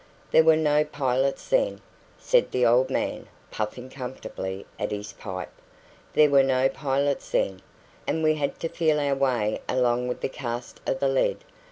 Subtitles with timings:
[0.31, 1.79] "There were no pilots then,"
[2.17, 5.51] said the old man, puffing comfortably at his pipe
[6.13, 7.61] "there were no pilots then,
[8.07, 11.37] and we had to feel our way along with the cast 'o the lead.